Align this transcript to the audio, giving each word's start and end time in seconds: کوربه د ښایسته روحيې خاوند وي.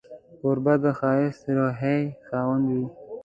کوربه 0.39 0.73
د 0.83 0.85
ښایسته 0.99 1.51
روحيې 1.59 1.99
خاوند 2.27 2.65
وي. 2.73 2.85